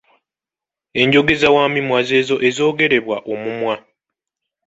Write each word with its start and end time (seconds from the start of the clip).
Enjogeza 1.01 1.47
wamimwa 1.55 1.99
z’ezo 2.07 2.35
ezoogerebwa 2.47 3.17
omumwa. 3.31 3.75